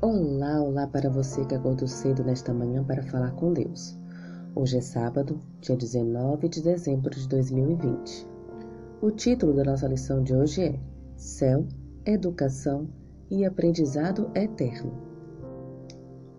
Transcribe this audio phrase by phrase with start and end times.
[0.00, 3.98] Olá, olá para você que acordou cedo nesta manhã para falar com Deus.
[4.54, 8.24] Hoje é sábado, dia 19 de dezembro de 2020.
[9.02, 10.80] O título da nossa lição de hoje é
[11.16, 11.66] Céu,
[12.06, 12.86] Educação
[13.28, 14.92] e Aprendizado Eterno.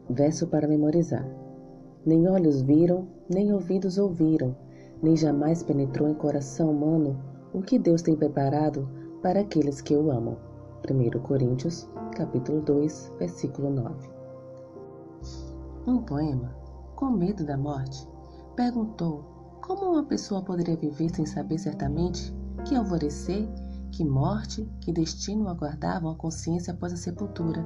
[0.10, 1.28] Verso para memorizar.
[2.06, 4.56] Nem olhos viram, nem ouvidos ouviram,
[5.04, 7.20] nem jamais penetrou em coração humano
[7.54, 8.88] o que Deus tem preparado
[9.22, 10.38] para aqueles que o amam.
[10.90, 14.10] 1 Coríntios, capítulo 2, versículo 9.
[15.88, 16.54] Um poema,
[16.94, 18.06] com medo da morte,
[18.58, 19.24] perguntou
[19.62, 23.48] como uma pessoa poderia viver sem saber certamente que alvorecer,
[23.90, 27.66] que morte, que destino aguardavam a consciência após a sepultura.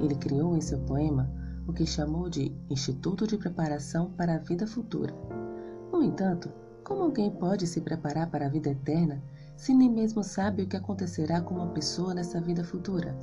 [0.00, 1.30] Ele criou em seu poema
[1.64, 5.14] o que chamou de Instituto de Preparação para a Vida Futura.
[5.92, 6.50] No entanto,
[6.82, 9.22] como alguém pode se preparar para a vida eterna
[9.56, 13.16] se nem mesmo sabe o que acontecerá com uma pessoa nessa vida futura?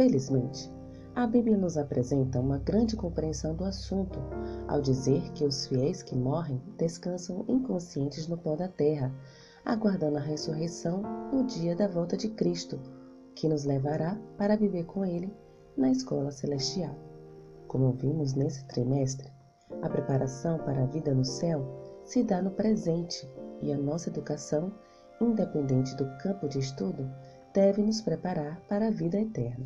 [0.00, 0.72] Felizmente,
[1.14, 4.18] a Bíblia nos apresenta uma grande compreensão do assunto
[4.66, 9.14] ao dizer que os fiéis que morrem descansam inconscientes no pó da terra,
[9.62, 12.80] aguardando a ressurreição no dia da volta de Cristo,
[13.34, 15.30] que nos levará para viver com Ele
[15.76, 16.96] na escola celestial.
[17.68, 19.30] Como vimos nesse trimestre,
[19.82, 21.62] a preparação para a vida no céu
[22.06, 23.28] se dá no presente
[23.60, 24.72] e a nossa educação,
[25.20, 27.06] independente do campo de estudo,
[27.52, 29.64] deve nos preparar para a vida eterna.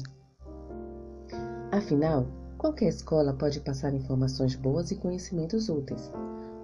[1.75, 6.08] Afinal, qualquer escola pode passar informações boas e conhecimentos úteis,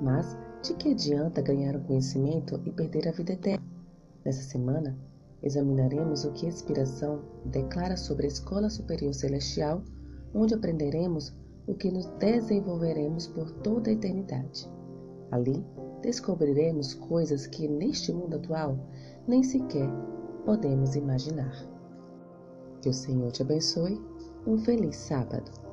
[0.00, 3.66] mas de que adianta ganhar o conhecimento e perder a vida eterna?
[4.24, 4.96] Nessa semana,
[5.42, 9.82] examinaremos o que a inspiração declara sobre a Escola Superior Celestial,
[10.32, 11.34] onde aprenderemos
[11.66, 14.70] o que nos desenvolveremos por toda a eternidade.
[15.32, 15.66] Ali,
[16.02, 18.78] descobriremos coisas que neste mundo atual
[19.26, 19.90] nem sequer
[20.44, 21.68] podemos imaginar.
[22.80, 24.09] Que o Senhor te abençoe.
[24.46, 25.69] Um feliz sábado.